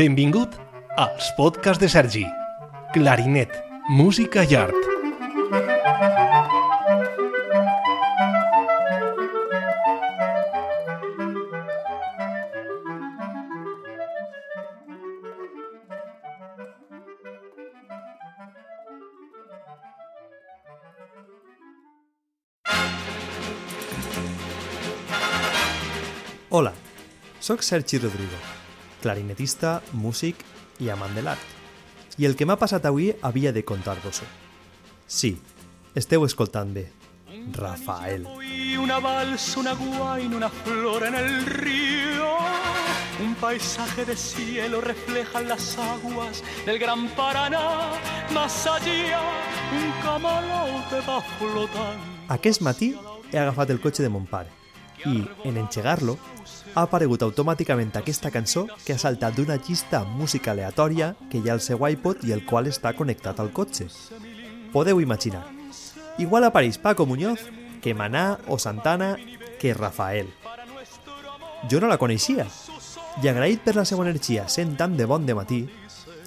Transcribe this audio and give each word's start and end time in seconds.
Benvingut 0.00 0.54
als 0.96 1.26
podcasts 1.36 1.80
de 1.82 1.88
Sergi. 1.92 2.22
Clarinet, 2.94 3.52
música 3.90 4.40
i 4.48 4.54
art. 4.56 4.72
Hola, 26.48 26.72
sóc 27.38 27.60
Sergi 27.62 27.98
Rodrigo, 27.98 28.40
clarinetista, 29.00 29.80
músic 29.92 30.44
i 30.80 30.90
amant 30.92 31.14
de 31.16 31.24
l'art. 31.24 31.56
I 32.20 32.26
el 32.28 32.36
que 32.36 32.46
m'ha 32.46 32.58
passat 32.60 32.84
avui 32.84 33.10
havia 33.22 33.52
de 33.52 33.64
contar-vos-ho. 33.64 34.26
Sí, 35.06 35.38
esteu 35.96 36.24
escoltant 36.26 36.74
bé. 36.74 36.90
Rafael. 37.56 38.26
Una 38.80 38.98
balsa, 39.00 39.60
una 39.60 39.74
guaina, 39.74 40.36
una 40.36 40.50
flor 40.50 41.06
en 41.06 41.14
el 41.14 41.46
río. 41.46 42.36
Un 43.24 43.34
paisaje 43.34 44.04
de 44.04 44.16
cielo 44.16 44.80
reflejan 44.80 45.48
las 45.48 45.78
aguas 45.78 46.42
del 46.66 46.78
gran 46.78 47.08
Paraná. 47.16 47.90
Más 48.32 48.66
allá, 48.66 49.20
un 49.72 49.90
camalote 50.02 51.00
va 51.08 51.20
flotando. 51.38 52.04
Aquest 52.28 52.62
matí 52.62 52.94
he 53.32 53.38
agafat 53.38 53.70
el 53.70 53.80
cotxe 53.80 54.02
de 54.02 54.08
mon 54.08 54.26
pare 54.26 54.59
i, 55.06 55.24
en 55.44 55.56
engegar-lo, 55.56 56.16
ha 56.74 56.84
aparegut 56.86 57.22
automàticament 57.26 57.94
aquesta 57.98 58.30
cançó 58.30 58.66
que 58.84 58.94
ha 58.94 59.02
saltat 59.02 59.36
d'una 59.36 59.58
llista 59.58 60.02
amb 60.02 60.18
música 60.20 60.52
aleatòria 60.52 61.14
que 61.30 61.38
hi 61.38 61.48
ha 61.48 61.56
al 61.56 61.64
seu 61.64 61.82
iPod 61.88 62.24
i 62.28 62.34
el 62.36 62.44
qual 62.46 62.70
està 62.70 62.92
connectat 62.96 63.40
al 63.40 63.52
cotxe. 63.52 63.88
Podeu 64.72 65.00
imaginar. 65.00 65.46
Igual 66.18 66.44
apareix 66.44 66.78
Paco 66.78 67.06
Muñoz 67.06 67.48
que 67.80 67.94
Maná 67.94 68.38
o 68.46 68.58
Santana 68.58 69.16
que 69.58 69.74
Rafael. 69.74 70.28
Jo 71.70 71.80
no 71.80 71.88
la 71.88 71.98
coneixia 71.98 72.46
i 73.20 73.28
agraït 73.28 73.64
per 73.64 73.74
la 73.76 73.84
seva 73.84 74.06
energia 74.06 74.46
sent 74.48 74.76
tan 74.78 74.96
de 74.96 75.06
bon 75.08 75.26
de 75.26 75.36
matí, 75.36 75.60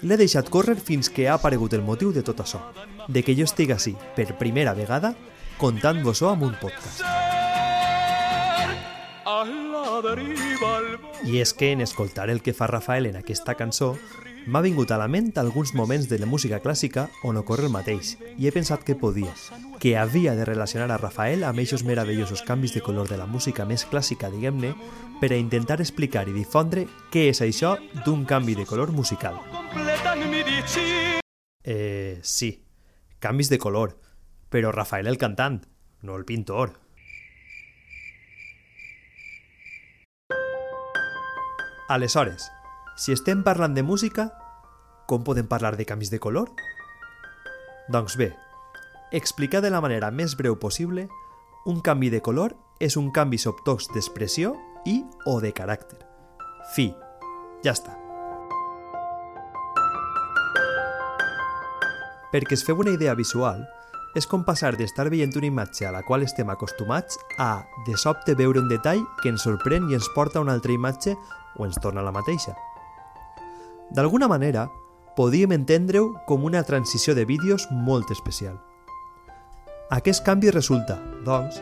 l'he 0.04 0.20
deixat 0.20 0.50
córrer 0.52 0.76
fins 0.78 1.10
que 1.10 1.30
ha 1.30 1.40
aparegut 1.40 1.74
el 1.74 1.86
motiu 1.88 2.12
de 2.14 2.24
tot 2.28 2.44
això, 2.44 2.62
de 3.08 3.24
que 3.24 3.36
jo 3.38 3.48
estigui 3.48 3.74
així, 3.74 3.96
per 4.16 4.38
primera 4.38 4.76
vegada, 4.78 5.16
contant-vos-ho 5.58 6.34
amb 6.34 6.50
un 6.52 6.58
podcast. 6.62 7.23
I 11.24 11.40
és 11.40 11.54
que 11.54 11.72
en 11.72 11.82
escoltar 11.82 12.30
el 12.30 12.42
que 12.42 12.54
fa 12.54 12.68
Rafael 12.68 13.06
en 13.06 13.18
aquesta 13.20 13.54
cançó 13.56 13.94
m'ha 14.46 14.62
vingut 14.66 14.92
a 14.92 14.98
la 15.00 15.08
ment 15.08 15.32
alguns 15.38 15.74
moments 15.78 16.10
de 16.10 16.18
la 16.20 16.28
música 16.28 16.60
clàssica 16.60 17.08
on 17.24 17.38
ocorre 17.38 17.68
el 17.70 17.72
mateix 17.72 18.18
i 18.38 18.48
he 18.48 18.52
pensat 18.52 18.84
que 18.84 18.96
podia, 19.00 19.32
que 19.80 19.96
havia 19.98 20.36
de 20.36 20.46
relacionar 20.46 20.90
a 20.92 20.98
Rafael 20.98 21.46
amb 21.48 21.62
eixos 21.64 21.86
meravellosos 21.88 22.42
canvis 22.44 22.74
de 22.74 22.82
color 22.82 23.08
de 23.08 23.18
la 23.22 23.28
música 23.28 23.66
més 23.70 23.86
clàssica, 23.86 24.32
diguem-ne, 24.34 24.74
per 25.22 25.32
a 25.32 25.40
intentar 25.40 25.80
explicar 25.80 26.28
i 26.28 26.36
difondre 26.36 26.88
què 27.14 27.30
és 27.30 27.44
això 27.46 27.78
d'un 28.04 28.26
canvi 28.26 28.58
de 28.60 28.66
color 28.66 28.92
musical. 28.92 29.40
Eh, 31.64 32.20
sí, 32.22 32.66
canvis 33.20 33.50
de 33.50 33.60
color, 33.60 34.00
però 34.50 34.74
Rafael 34.74 35.08
el 35.08 35.18
cantant, 35.18 35.62
no 36.02 36.18
el 36.18 36.26
pintor. 36.26 36.83
Aleshores, 41.90 42.50
si 42.96 43.12
estem 43.12 43.42
parlant 43.44 43.74
de 43.76 43.84
música, 43.84 44.30
com 45.06 45.24
podem 45.28 45.44
parlar 45.44 45.76
de 45.76 45.84
canvis 45.84 46.10
de 46.14 46.20
color? 46.20 46.48
Doncs 47.92 48.16
bé, 48.16 48.30
explicar 49.12 49.60
de 49.60 49.70
la 49.74 49.82
manera 49.84 50.08
més 50.12 50.38
breu 50.40 50.56
possible, 50.56 51.10
un 51.68 51.82
canvi 51.84 52.08
de 52.10 52.22
color 52.24 52.56
és 52.80 52.96
un 52.96 53.12
canvi 53.12 53.38
sobtox 53.38 53.90
d'expressió 53.92 54.54
i 54.88 55.02
o 55.28 55.42
de 55.44 55.52
caràcter. 55.52 56.00
Fi. 56.72 56.94
Ja 57.64 57.76
està. 57.76 57.98
Perquè 62.32 62.56
es 62.56 62.64
feu 62.64 62.80
una 62.80 62.96
idea 62.96 63.14
visual, 63.14 63.68
és 64.16 64.28
com 64.30 64.44
passar 64.46 64.76
d'estar 64.78 65.08
veient 65.10 65.34
una 65.38 65.50
imatge 65.50 65.88
a 65.88 65.92
la 65.94 66.04
qual 66.06 66.24
estem 66.26 66.50
acostumats 66.54 67.18
a, 67.42 67.66
de 67.88 67.98
sobte, 67.98 68.36
veure 68.38 68.62
un 68.62 68.70
detall 68.70 69.02
que 69.22 69.32
ens 69.34 69.46
sorprèn 69.46 69.90
i 69.90 69.98
ens 69.98 70.10
porta 70.16 70.40
a 70.40 70.46
una 70.46 70.54
altra 70.54 70.74
imatge 70.74 71.16
o 71.58 71.66
ens 71.66 71.80
torna 71.82 72.02
a 72.02 72.08
la 72.08 72.14
mateixa. 72.14 72.56
D'alguna 73.94 74.30
manera, 74.30 74.68
podíem 75.18 75.54
entendre-ho 75.54 76.14
com 76.26 76.46
una 76.46 76.64
transició 76.64 77.14
de 77.16 77.26
vídeos 77.26 77.68
molt 77.72 78.12
especial. 78.12 78.58
Aquest 79.94 80.24
canvi 80.26 80.50
resulta, 80.50 80.98
doncs, 81.26 81.62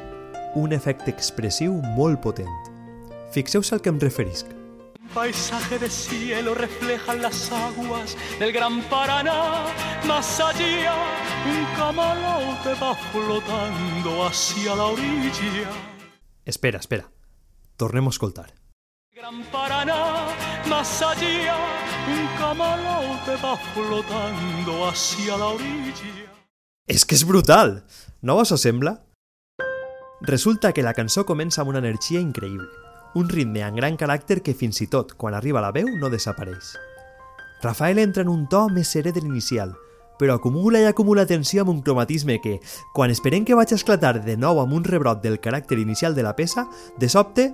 un 0.55 0.71
efecte 0.75 1.11
expressiu 1.11 1.75
molt 1.97 2.21
potent. 2.23 2.51
Fixeu-se 3.31 3.75
al 3.75 3.81
que 3.83 3.91
em 3.91 3.99
referisc. 3.99 4.60
Paisaje 5.13 5.77
de 5.77 5.89
cielo 5.89 6.55
reflejan 6.55 7.21
las 7.21 7.51
aguas 7.51 8.15
del 8.39 8.53
gran 8.53 8.81
Paraná. 8.83 9.65
Más 10.07 10.39
allá, 10.39 10.95
un 11.45 11.65
camalote 11.75 12.73
va 12.81 12.95
flotando 13.11 14.25
hacia 14.25 14.73
la 14.73 14.85
orilla. 14.85 15.69
Espera, 16.45 16.79
espera. 16.79 17.11
Tornem 17.75 18.07
a 18.07 18.09
escoltar. 18.09 18.53
Gran 19.13 19.43
Paraná, 19.51 20.27
más 20.69 21.01
allá, 21.01 21.57
un 22.07 22.27
camalote 22.37 23.35
va 23.43 23.57
flotando 23.73 24.87
hacia 24.87 25.37
la 25.37 25.47
orilla. 25.47 26.31
És 26.87 27.05
que 27.05 27.15
és 27.15 27.25
brutal! 27.27 27.83
No 28.21 28.35
vos 28.35 28.49
sembla? 28.59 29.03
Resulta 30.21 30.71
que 30.71 30.83
la 30.83 30.93
cançó 30.93 31.25
comença 31.25 31.61
amb 31.61 31.69
una 31.69 31.79
energia 31.79 32.19
increïble, 32.19 32.67
un 33.15 33.29
ritme 33.29 33.63
amb 33.63 33.77
gran 33.77 33.97
caràcter 33.99 34.41
que 34.41 34.55
fins 34.57 34.81
i 34.81 34.87
tot, 34.87 35.15
quan 35.17 35.35
arriba 35.35 35.61
la 35.63 35.73
veu, 35.75 35.89
no 35.99 36.09
desapareix. 36.09 36.75
Rafael 37.61 37.99
entra 37.99 38.23
en 38.23 38.29
un 38.31 38.47
to 38.49 38.67
més 38.73 38.89
serè 38.89 39.11
de 39.13 39.21
l'inicial, 39.21 39.75
però 40.21 40.35
acumula 40.37 40.79
i 40.81 40.85
acumula 40.85 41.25
tensió 41.25 41.63
amb 41.63 41.73
un 41.73 41.81
cromatisme 41.81 42.39
que, 42.41 42.59
quan 42.93 43.13
esperem 43.13 43.45
que 43.45 43.57
vaig 43.57 43.73
esclatar 43.73 44.19
de 44.21 44.37
nou 44.37 44.61
amb 44.61 44.73
un 44.77 44.83
rebrot 44.85 45.21
del 45.23 45.39
caràcter 45.41 45.79
inicial 45.81 46.15
de 46.15 46.25
la 46.25 46.35
peça, 46.35 46.67
de 46.97 47.09
sobte, 47.09 47.51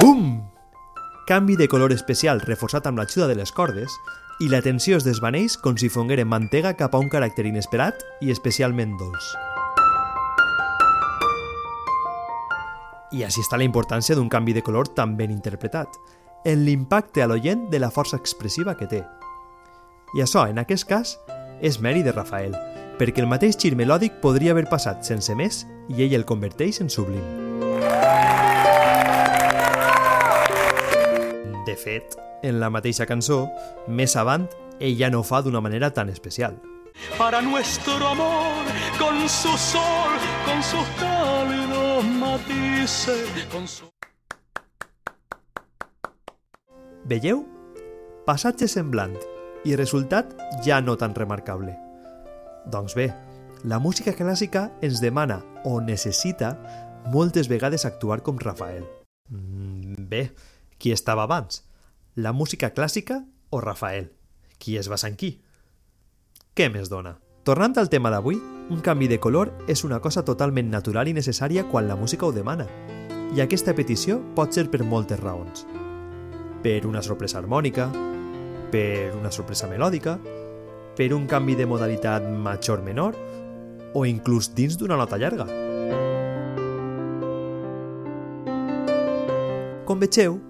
BUM! 0.00 0.42
Canvi 1.26 1.56
de 1.56 1.68
color 1.68 1.92
especial 1.94 2.42
reforçat 2.42 2.88
amb 2.88 2.98
l'ajuda 2.98 3.28
de 3.30 3.38
les 3.38 3.52
cordes 3.54 3.94
i 4.42 4.50
la 4.50 4.62
tensió 4.64 4.98
es 4.98 5.06
desvaneix 5.06 5.56
com 5.56 5.78
si 5.78 5.92
fonguera 5.92 6.26
mantega 6.26 6.74
cap 6.76 6.96
a 6.96 7.00
un 7.00 7.08
caràcter 7.12 7.46
inesperat 7.46 8.02
i 8.20 8.34
especialment 8.34 8.98
dolç. 8.98 9.51
I 13.12 13.26
així 13.26 13.42
està 13.44 13.58
la 13.60 13.66
importància 13.66 14.16
d'un 14.16 14.30
canvi 14.32 14.54
de 14.56 14.62
color 14.64 14.88
tan 14.96 15.16
ben 15.18 15.30
interpretat, 15.30 15.98
en 16.48 16.64
l'impacte 16.64 17.22
a 17.22 17.28
l'oient 17.28 17.68
de 17.70 17.78
la 17.78 17.90
força 17.90 18.16
expressiva 18.16 18.74
que 18.78 18.88
té. 18.88 19.02
I 20.16 20.24
això, 20.24 20.46
en 20.48 20.58
aquest 20.58 20.88
cas, 20.88 21.18
és 21.60 21.78
mèrit 21.80 22.08
de 22.08 22.14
Rafael, 22.16 22.56
perquè 22.98 23.22
el 23.22 23.28
mateix 23.28 23.58
gir 23.60 23.76
melòdic 23.76 24.18
podria 24.24 24.56
haver 24.56 24.66
passat 24.70 25.04
sense 25.04 25.36
més 25.36 25.62
i 25.92 26.02
ell 26.06 26.16
el 26.16 26.26
converteix 26.28 26.80
en 26.80 26.90
sublim. 26.92 27.24
De 31.66 31.76
fet, 31.76 32.16
en 32.42 32.58
la 32.60 32.72
mateixa 32.72 33.06
cançó, 33.06 33.44
més 33.88 34.16
avant, 34.16 34.48
ell 34.80 34.96
ja 34.98 35.12
no 35.12 35.20
ho 35.20 35.26
fa 35.26 35.42
d'una 35.44 35.60
manera 35.60 35.92
tan 35.92 36.08
especial. 36.08 36.58
Para 37.16 37.40
nuestro 37.40 37.96
amor, 38.08 38.64
con 38.98 39.28
su 39.28 39.56
sol, 39.56 40.18
con 40.44 40.62
sus 40.62 40.86
cálidos 40.98 41.31
matices, 42.22 43.46
con 43.50 43.66
su... 43.68 43.84
Veieu? 47.04 47.42
Passatge 48.26 48.68
semblant 48.70 49.16
i 49.66 49.74
resultat 49.76 50.30
ja 50.64 50.78
no 50.80 50.94
tan 50.96 51.16
remarcable. 51.18 51.74
Doncs 52.70 52.94
bé, 52.94 53.08
la 53.66 53.80
música 53.82 54.14
clàssica 54.14 54.68
ens 54.86 55.02
demana 55.02 55.40
o 55.66 55.80
necessita 55.82 56.54
moltes 57.10 57.50
vegades 57.50 57.84
actuar 57.88 58.22
com 58.22 58.38
Rafael. 58.38 58.86
Mm, 59.28 60.06
bé, 60.08 60.22
qui 60.78 60.94
estava 60.94 61.26
abans? 61.26 61.64
La 62.14 62.32
música 62.32 62.70
clàssica 62.70 63.24
o 63.50 63.60
Rafael? 63.60 64.12
Qui 64.58 64.78
es 64.78 64.88
basa 64.88 65.10
en 65.10 65.18
qui? 65.18 65.40
Què 66.54 66.70
més 66.70 66.90
dona? 66.92 67.16
Tornant 67.42 67.74
al 67.80 67.90
tema 67.90 68.12
d'avui, 68.14 68.38
un 68.72 68.80
canvi 68.80 69.06
de 69.06 69.20
color 69.20 69.52
és 69.68 69.84
una 69.84 70.00
cosa 70.00 70.22
totalment 70.24 70.70
natural 70.72 71.08
i 71.10 71.12
necessària 71.12 71.66
quan 71.68 71.84
la 71.88 71.96
música 71.96 72.24
ho 72.24 72.32
demana. 72.32 72.64
I 73.36 73.42
aquesta 73.44 73.74
petició 73.76 74.18
pot 74.36 74.56
ser 74.56 74.70
per 74.72 74.80
moltes 74.82 75.20
raons. 75.20 75.66
Per 76.64 76.86
una 76.88 77.02
sorpresa 77.04 77.38
harmònica, 77.42 77.90
per 78.72 79.12
una 79.18 79.30
sorpresa 79.30 79.68
melòdica, 79.68 80.16
per 80.96 81.10
un 81.12 81.26
canvi 81.28 81.56
de 81.58 81.66
modalitat 81.68 82.24
major-menor 82.24 83.18
o 83.92 84.06
inclús 84.08 84.54
dins 84.56 84.78
d'una 84.80 84.96
nota 84.96 85.20
llarga. 85.20 85.48
Com 89.84 90.00
vegeu, 90.00 90.40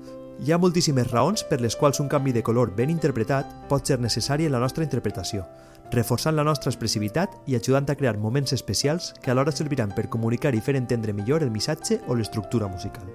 Hi 0.42 0.50
ha 0.50 0.56
moltíssimes 0.58 1.06
raons 1.06 1.44
per 1.46 1.60
les 1.62 1.76
quals 1.78 2.00
un 2.02 2.08
canvi 2.10 2.32
de 2.34 2.42
color 2.42 2.72
ben 2.74 2.90
interpretat 2.90 3.52
pot 3.70 3.86
ser 3.86 4.00
necessari 4.02 4.48
en 4.48 4.50
la 4.50 4.58
nostra 4.58 4.82
interpretació, 4.82 5.44
reforçant 5.92 6.34
la 6.36 6.44
nostra 6.44 6.72
expressivitat 6.72 7.34
i 7.46 7.56
ajudant 7.56 7.88
a 7.90 7.96
crear 7.96 8.16
moments 8.18 8.52
especials 8.52 9.12
que 9.22 9.30
alhora 9.30 9.52
serviran 9.52 9.92
per 9.92 10.08
comunicar 10.08 10.54
i 10.56 10.60
fer 10.60 10.74
entendre 10.76 11.12
millor 11.12 11.44
el 11.44 11.52
missatge 11.52 12.00
o 12.08 12.16
l'estructura 12.16 12.68
musical. 12.68 13.06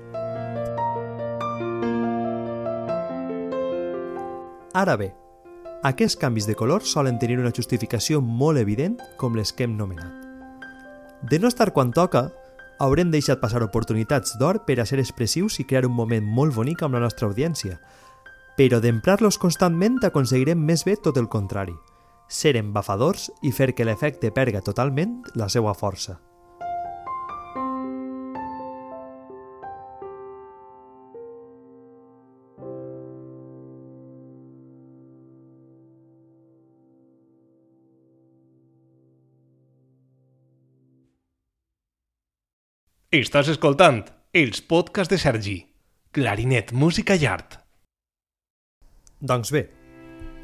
Ara 4.78 4.96
bé, 4.96 5.12
aquests 5.84 6.18
canvis 6.22 6.46
de 6.46 6.54
color 6.56 6.86
solen 6.86 7.18
tenir 7.18 7.40
una 7.42 7.54
justificació 7.54 8.22
molt 8.22 8.62
evident 8.62 9.00
com 9.18 9.36
les 9.36 9.52
que 9.54 9.66
hem 9.66 9.78
nomenat. 9.78 10.14
De 11.22 11.40
no 11.42 11.50
estar 11.50 11.72
quan 11.74 11.90
toca, 11.92 12.28
haurem 12.80 13.10
deixat 13.10 13.42
passar 13.42 13.64
oportunitats 13.66 14.38
d'or 14.38 14.62
per 14.66 14.80
a 14.80 14.86
ser 14.86 15.00
expressius 15.02 15.58
i 15.60 15.66
crear 15.66 15.88
un 15.90 15.96
moment 15.98 16.26
molt 16.26 16.54
bonic 16.54 16.84
amb 16.86 16.94
la 16.94 17.02
nostra 17.02 17.26
audiència, 17.26 17.80
però 18.58 18.78
d'emprar-los 18.82 19.38
constantment 19.42 19.98
aconseguirem 20.06 20.62
més 20.62 20.86
bé 20.86 20.96
tot 21.02 21.18
el 21.18 21.30
contrari, 21.30 21.74
ser 22.28 22.56
embafadors 22.60 23.30
i 23.42 23.52
fer 23.56 23.74
que 23.74 23.86
l'efecte 23.88 24.32
perga 24.36 24.62
totalment 24.62 25.22
la 25.36 25.50
seva 25.50 25.74
força. 25.78 26.20
Estàs 43.18 43.48
escoltant 43.50 44.04
els 44.36 44.60
podcasts 44.62 45.10
de 45.10 45.18
Sergi. 45.18 45.56
Clarinet, 46.12 46.74
música 46.76 47.16
i 47.16 47.24
art. 47.26 47.56
Doncs 49.18 49.50
bé, 49.56 49.64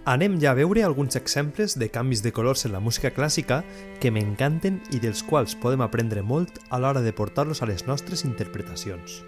anem 0.05 0.35
ja 0.41 0.51
a 0.51 0.57
veure 0.57 0.83
alguns 0.83 1.15
exemples 1.15 1.77
de 1.79 1.87
canvis 1.89 2.21
de 2.23 2.33
colors 2.33 2.65
en 2.65 2.73
la 2.73 2.81
música 2.83 3.13
clàssica 3.15 3.61
que 4.01 4.11
m'encanten 4.11 4.81
i 4.91 4.99
dels 4.99 5.23
quals 5.23 5.55
podem 5.55 5.81
aprendre 5.81 6.21
molt 6.21 6.59
a 6.69 6.79
l'hora 6.79 7.01
de 7.01 7.13
portar-los 7.15 7.61
a 7.63 7.69
les 7.69 7.85
nostres 7.87 8.25
interpretacions. 8.27 9.23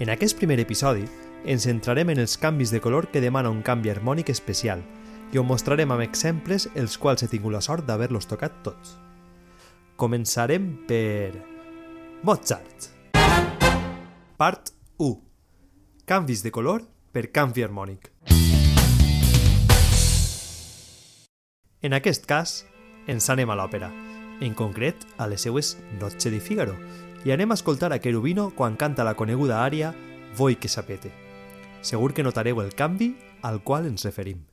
En 0.00 0.12
aquest 0.12 0.36
primer 0.36 0.60
episodi 0.60 1.06
ens 1.48 1.64
centrarem 1.64 2.12
en 2.12 2.20
els 2.20 2.36
canvis 2.36 2.70
de 2.70 2.80
color 2.80 3.08
que 3.08 3.24
demana 3.24 3.50
un 3.50 3.62
canvi 3.62 3.88
harmònic 3.88 4.28
especial 4.28 4.84
i 5.32 5.38
us 5.38 5.46
mostrarem 5.46 5.92
amb 5.92 6.04
exemples 6.04 6.68
els 6.74 6.98
quals 6.98 7.24
he 7.24 7.30
tingut 7.32 7.54
la 7.54 7.64
sort 7.64 7.86
d'haver-los 7.88 8.28
tocat 8.28 8.60
tots. 8.64 8.98
Començarem 9.96 10.84
per 10.88 11.32
Mozart. 12.22 12.90
Part 14.36 14.74
1. 14.98 15.16
Canvis 16.04 16.44
de 16.44 16.52
color 16.52 16.84
per 17.12 17.30
canvi 17.32 17.64
harmònic. 17.64 18.12
En 21.82 21.94
aquest 21.96 22.26
cas, 22.28 22.66
ens 23.08 23.30
anem 23.32 23.48
a 23.48 23.54
l'òpera, 23.56 23.88
en 24.44 24.52
concret 24.52 25.06
a 25.16 25.24
les 25.30 25.46
seues 25.46 25.78
Noche 25.96 26.28
di 26.28 26.40
Figaro, 26.40 26.74
i 27.24 27.32
anem 27.32 27.52
a 27.52 27.56
escoltar 27.56 27.88
a 27.92 27.98
Cherubino 27.98 28.50
quan 28.56 28.76
canta 28.76 29.04
la 29.04 29.16
coneguda 29.16 29.62
ària 29.64 29.94
Voi 30.36 30.60
que 30.60 30.68
sapete. 30.68 31.08
Segur 31.80 32.12
que 32.12 32.22
notareu 32.22 32.60
el 32.60 32.76
canvi 32.76 33.14
al 33.40 33.62
qual 33.64 33.88
ens 33.88 34.04
referim. 34.04 34.49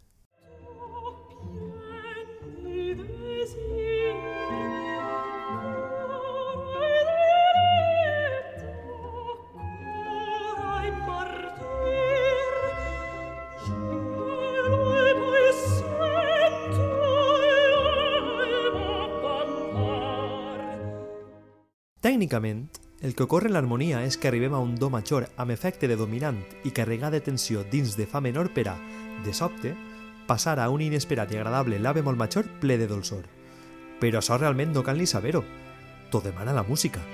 Tècnicament, 22.17 22.63
el 23.05 23.13
que 23.13 23.27
ocorre 23.27 23.45
en 23.45 23.53
l'harmonia 23.53 23.99
és 24.01 24.15
que 24.17 24.25
arribem 24.31 24.55
a 24.57 24.59
un 24.65 24.71
do 24.81 24.87
major 24.89 25.27
amb 25.37 25.53
efecte 25.53 25.85
de 25.85 25.93
dominant 25.99 26.39
i 26.65 26.71
carregar 26.73 27.11
de 27.13 27.19
tensió 27.21 27.61
dins 27.69 27.93
de 27.93 28.07
fa 28.09 28.23
menor 28.25 28.49
per 28.55 28.63
a, 28.71 28.73
de 29.21 29.35
sobte, 29.37 29.75
passar 30.25 30.55
a 30.57 30.65
un 30.73 30.81
inesperat 30.81 31.29
i 31.29 31.37
agradable 31.37 31.77
la 31.77 31.93
bemol 31.93 32.17
major 32.17 32.49
ple 32.57 32.79
de 32.81 32.89
dolçor. 32.89 33.29
Però 34.01 34.17
això 34.17 34.41
realment 34.41 34.73
no 34.73 34.81
cal 34.81 34.97
ni 34.97 35.05
saber-ho. 35.05 35.43
T'ho 36.09 36.25
demana 36.25 36.57
la 36.57 36.65
música. 36.65 37.05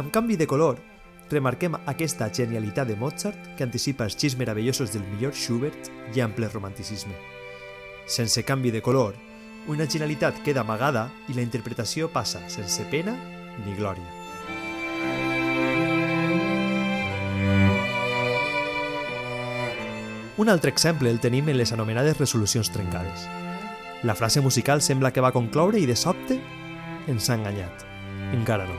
Amb 0.00 0.08
canvi 0.08 0.40
de 0.40 0.48
color, 0.48 0.80
remarquem 1.28 1.76
aquesta 1.84 2.32
genialitat 2.32 2.88
de 2.88 2.96
Mozart 2.96 3.58
que 3.58 3.68
anticipa 3.68 4.08
els 4.08 4.16
xis 4.16 4.40
meravellosos 4.40 4.96
del 4.96 5.04
millor 5.04 5.36
Schubert 5.36 5.92
i 6.16 6.24
ample 6.24 6.48
romanticisme. 6.48 7.12
Sense 8.08 8.40
canvi 8.48 8.72
de 8.72 8.80
color, 8.80 9.20
una 9.66 9.86
genialitat 9.86 10.40
queda 10.44 10.62
amagada 10.62 11.10
i 11.28 11.36
la 11.36 11.42
interpretació 11.44 12.08
passa 12.12 12.42
sense 12.48 12.86
pena 12.90 13.16
ni 13.64 13.74
glòria. 13.76 14.06
Un 20.40 20.48
altre 20.48 20.70
exemple 20.70 21.10
el 21.10 21.20
tenim 21.20 21.50
en 21.52 21.58
les 21.58 21.72
anomenades 21.72 22.16
resolucions 22.16 22.70
trencades. 22.72 23.26
La 24.02 24.14
frase 24.14 24.40
musical 24.40 24.80
sembla 24.80 25.12
que 25.12 25.20
va 25.20 25.34
concloure 25.36 25.76
i 25.76 25.84
de 25.84 25.96
sobte 25.96 26.38
ens 27.06 27.28
ha 27.28 27.36
enganyat. 27.36 27.84
Encara 28.32 28.64
no. 28.64 28.78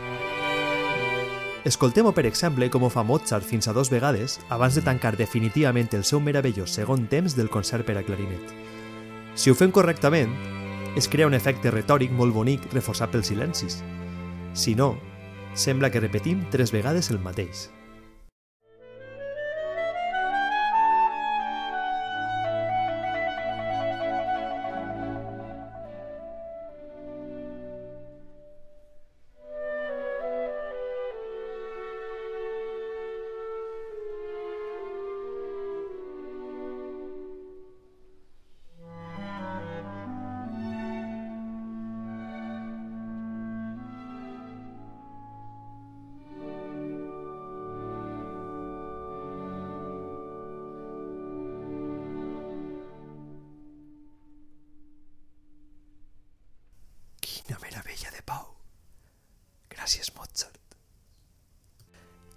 Escoltem-ho, 1.64 2.10
per 2.18 2.26
exemple, 2.26 2.66
com 2.74 2.88
ho 2.88 2.90
fa 2.90 3.04
Mozart 3.06 3.46
fins 3.46 3.68
a 3.70 3.74
dos 3.78 3.92
vegades 3.94 4.40
abans 4.50 4.74
de 4.74 4.82
tancar 4.82 5.14
definitivament 5.20 5.94
el 5.94 6.04
seu 6.04 6.20
meravellós 6.20 6.74
segon 6.74 7.06
temps 7.06 7.38
del 7.38 7.52
concert 7.54 7.86
per 7.86 8.00
a 8.00 8.04
clarinet. 8.08 8.56
Si 9.38 9.54
ho 9.54 9.56
fem 9.56 9.70
correctament, 9.70 10.34
es 10.96 11.08
crea 11.08 11.28
un 11.28 11.34
efecte 11.34 11.72
retòric 11.72 12.12
molt 12.12 12.36
bonic 12.36 12.66
reforçat 12.74 13.14
pels 13.14 13.32
silencis. 13.32 13.82
Si 14.54 14.76
no, 14.76 14.98
sembla 15.54 15.90
que 15.92 16.02
repetim 16.04 16.44
tres 16.52 16.74
vegades 16.76 17.12
el 17.12 17.20
mateix. 17.24 17.70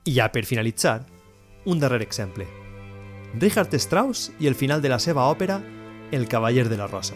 I 0.04 0.12
ja 0.12 0.28
per 0.28 0.44
finalitzar, 0.44 1.06
un 1.64 1.80
darrer 1.80 2.02
exemple. 2.02 2.46
Richard 3.40 3.73
Strauss 3.75 4.32
i 4.38 4.46
el 4.46 4.54
final 4.54 4.82
de 4.82 4.90
la 4.92 4.99
seva 5.00 5.25
òpera 5.32 5.62
El 6.12 6.28
cavaller 6.28 6.68
de 6.68 6.76
la 6.76 6.87
rosa. 6.87 7.14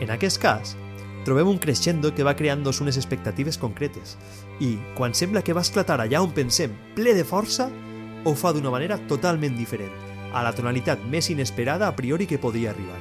En 0.00 0.12
aquest 0.14 0.38
cas, 0.40 0.76
trobem 1.24 1.48
un 1.50 1.58
crescendo 1.58 2.14
que 2.14 2.22
va 2.22 2.36
creant-nos 2.38 2.78
unes 2.80 2.96
expectatives 2.96 3.58
concretes 3.58 4.14
i, 4.62 4.76
quan 4.94 5.18
sembla 5.18 5.42
que 5.42 5.56
va 5.56 5.64
esclatar 5.66 5.98
allà 6.00 6.22
on 6.22 6.30
pensem 6.30 6.76
ple 6.94 7.16
de 7.16 7.24
força, 7.26 7.66
ho 8.24 8.34
fa 8.38 8.54
d'una 8.54 8.70
manera 8.70 9.00
totalment 9.10 9.58
diferent, 9.58 9.90
a 10.32 10.44
la 10.46 10.54
tonalitat 10.54 11.02
més 11.10 11.28
inesperada 11.34 11.88
a 11.88 11.96
priori 11.98 12.30
que 12.30 12.38
podia 12.38 12.70
arribar. 12.70 13.00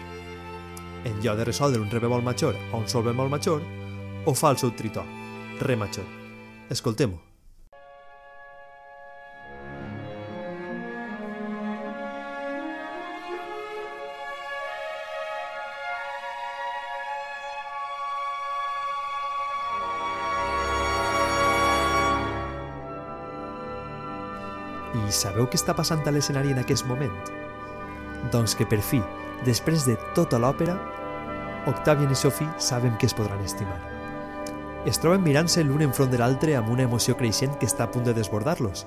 En 1.06 1.22
lloc 1.22 1.38
de 1.38 1.46
resoldre 1.46 1.84
un 1.84 1.94
re 1.94 2.02
bemol 2.02 2.26
major 2.26 2.58
a 2.72 2.82
un 2.82 2.90
sol 2.90 3.06
bemol 3.06 3.30
major, 3.30 3.62
o 4.26 4.34
fa 4.34 4.50
el 4.50 4.58
seu 4.58 4.74
tritó, 4.74 5.06
re 5.62 5.78
major. 5.78 6.10
Escoltem-ho. 6.74 7.35
Sabeu 25.16 25.48
què 25.50 25.58
està 25.60 25.74
passant 25.78 26.04
a 26.06 26.14
l'escenari 26.14 26.54
en 26.54 26.62
aquest 26.62 26.86
moment? 26.90 27.16
Doncs 28.34 28.56
que 28.58 28.68
per 28.70 28.82
fi, 28.84 29.02
després 29.48 29.88
de 29.88 29.98
tota 30.18 30.40
l'òpera, 30.42 30.78
Octavian 31.66 32.12
i 32.14 32.16
Sophie 32.16 32.50
saben 32.62 32.98
que 33.02 33.08
es 33.10 33.16
podran 33.18 33.42
estimar. 33.42 33.80
Es 34.86 35.00
troben 35.02 35.24
mirant-se 35.26 35.64
l'un 35.66 35.82
enfront 35.82 36.12
de 36.12 36.20
l'altre 36.22 36.54
amb 36.60 36.70
una 36.70 36.86
emoció 36.86 37.16
creixent 37.18 37.56
que 37.58 37.66
està 37.66 37.88
a 37.88 37.92
punt 37.92 38.06
de 38.06 38.14
desbordar-los 38.14 38.86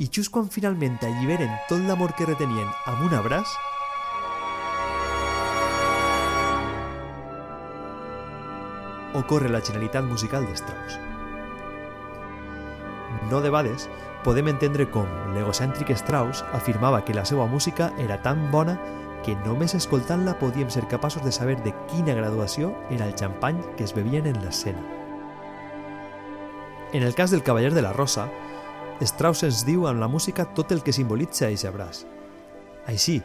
i 0.00 0.08
just 0.12 0.32
quan 0.32 0.48
finalment 0.52 0.98
alliberen 1.04 1.52
tot 1.68 1.80
l'amor 1.88 2.12
que 2.16 2.28
retenien 2.28 2.68
amb 2.88 3.06
un 3.06 3.16
abraç, 3.16 3.48
ocorre 9.16 9.48
la 9.48 9.60
genialitat 9.64 10.04
musical 10.04 10.46
de 10.46 10.56
Strauss. 10.56 11.00
No 13.30 13.40
debades, 13.40 13.88
podem 14.24 14.50
entendre 14.52 14.86
com 14.92 15.08
l'egocèntric 15.34 15.92
Strauss 15.96 16.44
afirmava 16.52 17.04
que 17.04 17.14
la 17.16 17.24
seva 17.24 17.46
música 17.46 17.92
era 17.98 18.20
tan 18.22 18.50
bona 18.52 18.76
que 19.24 19.36
només 19.44 19.74
escoltant-la 19.76 20.38
podíem 20.40 20.70
ser 20.72 20.86
capaços 20.88 21.24
de 21.24 21.32
saber 21.32 21.58
de 21.64 21.74
quina 21.90 22.16
graduació 22.16 22.72
era 22.90 23.06
el 23.06 23.16
xampany 23.16 23.60
que 23.76 23.84
es 23.84 23.94
bevien 23.96 24.26
en 24.26 24.40
l'escena. 24.44 24.80
En 26.92 27.02
el 27.02 27.14
cas 27.14 27.30
del 27.30 27.42
Cavaller 27.42 27.72
de 27.74 27.82
la 27.82 27.92
Rosa, 27.92 28.28
Strauss 29.00 29.44
ens 29.46 29.64
diu 29.64 29.86
amb 29.88 30.00
la 30.00 30.08
música 30.08 30.44
tot 30.56 30.72
el 30.72 30.82
que 30.82 30.92
simbolitza 30.92 31.46
aquest 31.46 31.68
abraç. 31.68 32.04
Així, 32.90 33.20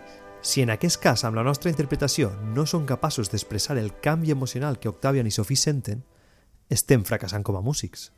si 0.45 0.61
en 0.61 0.69
aquest 0.69 1.01
cas 1.01 1.23
amb 1.25 1.35
la 1.35 1.43
nostra 1.43 1.71
interpretació 1.71 2.29
no 2.53 2.67
som 2.69 2.85
capaços 2.85 3.31
d'expressar 3.31 3.79
el 3.81 3.95
canvi 3.99 4.31
emocional 4.31 4.77
que 4.79 4.91
Octavian 4.91 5.27
i 5.27 5.33
Sophie 5.33 5.57
senten, 5.57 6.03
estem 6.69 7.03
fracassant 7.03 7.43
com 7.43 7.57
a 7.57 7.63
músics. 7.65 8.11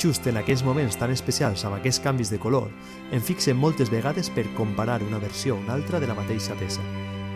Just 0.00 0.24
en 0.30 0.38
aquells 0.40 0.62
moments 0.64 0.96
tan 0.96 1.10
especials 1.12 1.60
amb 1.68 1.76
aquests 1.76 2.00
canvis 2.00 2.30
de 2.32 2.38
color, 2.40 2.70
em 3.12 3.20
fixen 3.20 3.58
moltes 3.60 3.90
vegades 3.92 4.30
per 4.32 4.46
comparar 4.56 5.02
una 5.04 5.18
versió 5.20 5.58
o 5.58 5.60
una 5.60 5.74
altra 5.76 6.00
de 6.00 6.08
la 6.08 6.16
mateixa 6.16 6.56
peça, 6.56 6.80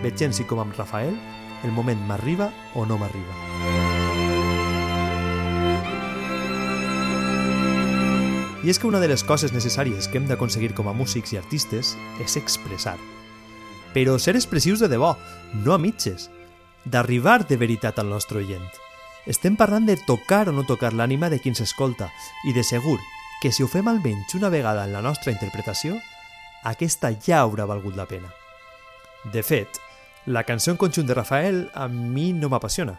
veient 0.01 0.33
si 0.33 0.47
com 0.49 0.63
amb 0.63 0.73
Rafael 0.79 1.13
el 1.65 1.73
moment 1.77 2.01
m'arriba 2.09 2.49
o 2.73 2.87
no 2.89 2.97
m'arriba. 2.97 3.37
I 8.65 8.73
és 8.73 8.81
que 8.81 8.89
una 8.89 9.03
de 9.03 9.11
les 9.13 9.27
coses 9.29 9.53
necessàries 9.53 10.09
que 10.09 10.17
hem 10.17 10.31
d'aconseguir 10.31 10.73
com 10.73 10.89
a 10.89 10.97
músics 10.97 11.35
i 11.35 11.41
artistes 11.43 11.93
és 12.25 12.39
expressar. 12.41 12.97
Però 13.93 14.17
ser 14.17 14.39
expressius 14.41 14.81
de 14.81 14.89
debò, 14.89 15.13
no 15.61 15.77
a 15.77 15.79
mitges. 15.79 16.31
D'arribar 16.89 17.43
de 17.45 17.61
veritat 17.61 18.01
al 18.01 18.09
nostre 18.09 18.41
oient. 18.41 18.73
Estem 19.27 19.57
parlant 19.57 19.87
de 19.89 19.97
tocar 19.97 20.51
o 20.51 20.53
no 20.53 20.67
tocar 20.69 20.93
l'ànima 20.93 21.31
de 21.33 21.39
qui 21.41 21.49
ens 21.49 21.63
escolta 21.65 22.11
i 22.45 22.53
de 22.53 22.65
segur 22.65 22.99
que 23.41 23.53
si 23.53 23.65
ho 23.65 23.69
fem 23.69 23.89
almenys 23.89 24.35
una 24.37 24.51
vegada 24.53 24.85
en 24.85 24.93
la 24.93 25.01
nostra 25.01 25.33
interpretació, 25.33 25.97
aquesta 26.65 27.11
ja 27.17 27.41
haurà 27.41 27.65
valgut 27.69 27.97
la 27.97 28.07
pena. 28.09 28.29
De 29.33 29.43
fet, 29.43 29.81
la 30.27 30.45
cançó 30.45 30.73
en 30.73 30.81
conjunt 30.81 31.09
de 31.09 31.17
Rafael 31.17 31.71
a 31.75 31.89
mi 31.89 32.33
no 32.33 32.49
m'apassiona, 32.53 32.99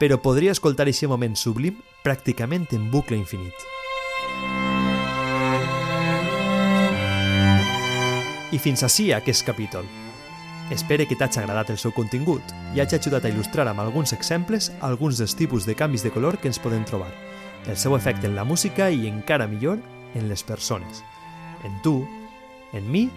però 0.00 0.20
podria 0.20 0.52
escoltar 0.52 0.84
aquest 0.88 1.08
moment 1.08 1.36
sublim 1.36 1.80
pràcticament 2.04 2.68
en 2.76 2.90
bucle 2.92 3.16
infinit. 3.16 3.68
I 8.52 8.60
fins 8.60 8.84
així 8.84 9.12
aquest 9.12 9.44
capítol. 9.48 10.03
Espero 10.70 11.04
que 11.04 11.16
t'hagi 11.16 11.42
agradat 11.42 11.68
el 11.74 11.76
seu 11.76 11.92
contingut 11.92 12.52
i 12.72 12.80
hagi 12.80 12.96
ajudat 12.96 13.26
a 13.26 13.30
il·lustrar 13.30 13.66
amb 13.68 13.82
alguns 13.82 14.14
exemples 14.16 14.70
alguns 14.80 15.20
dels 15.20 15.34
tipus 15.36 15.66
de 15.68 15.74
canvis 15.76 16.02
de 16.02 16.12
color 16.14 16.38
que 16.40 16.48
ens 16.48 16.58
podem 16.58 16.86
trobar, 16.88 17.10
el 17.68 17.76
seu 17.76 17.92
efecte 17.96 18.26
en 18.26 18.34
la 18.34 18.46
música 18.48 18.88
i 18.88 19.04
encara 19.10 19.46
millor 19.46 19.76
en 20.14 20.28
les 20.30 20.42
persones, 20.42 21.04
en 21.68 21.76
tu, 21.84 21.98
en 22.72 22.88
mi 22.90 23.10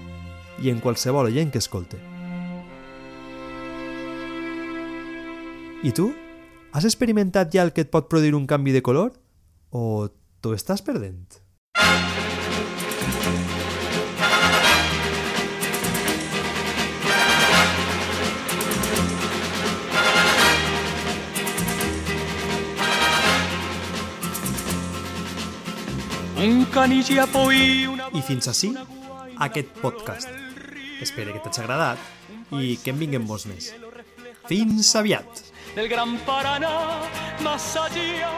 i 0.59 0.73
en 0.73 0.83
qualsevol 0.83 1.31
oient 1.31 1.53
que 1.53 1.63
escolte. 1.63 2.01
I 5.87 5.95
tu? 5.95 6.11
Has 6.75 6.83
experimentat 6.83 7.53
ja 7.55 7.63
el 7.63 7.71
que 7.71 7.87
et 7.87 7.93
pot 7.93 8.11
produir 8.11 8.35
un 8.35 8.45
canvi 8.45 8.75
de 8.75 8.83
color? 8.83 9.13
O 9.71 10.09
t'ho 10.43 10.51
estàs 10.57 10.83
perdent? 10.83 11.46
I 26.47 28.21
fins 28.23 28.47
així, 28.47 28.71
aquest 29.47 29.75
podcast. 29.81 30.29
Espero 31.03 31.33
que 31.35 31.43
t'hagi 31.43 31.65
agradat 31.65 31.99
i 32.55 32.77
que 32.81 32.93
en 32.95 32.99
vinguem 33.03 33.27
molts 33.27 33.45
més. 33.51 33.73
Fins 34.47 34.95
aviat! 34.95 35.47
del 35.77 35.89
gran 35.89 36.17
Paraná, 36.25 37.01
más 37.43 37.75
allá, 37.75 38.31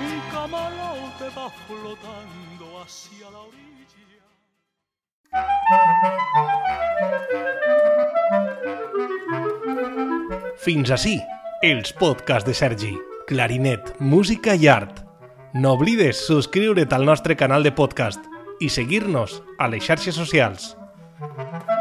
un 0.00 0.20
camalote 0.32 1.28
va 1.36 1.50
flotando 1.66 2.80
hacia 2.80 3.30
la 3.30 3.40
orilla. 3.40 4.24
Fins 10.56 10.90
així, 10.90 11.20
els 11.62 11.92
podcasts 11.92 12.48
de 12.48 12.54
Sergi. 12.54 12.94
Clarinet, 13.26 14.00
música 14.00 14.54
i 14.54 14.66
art. 14.68 15.05
No 15.56 15.72
oblides 15.72 16.18
subscriure't 16.26 16.92
al 16.92 17.06
nostre 17.08 17.34
canal 17.34 17.62
de 17.64 17.72
podcast 17.72 18.20
i 18.60 18.68
seguir-nos 18.68 19.38
a 19.56 19.70
les 19.72 19.88
xarxes 19.88 20.18
socials. 20.20 20.74
Thank 21.18 21.70
you. 21.70 21.75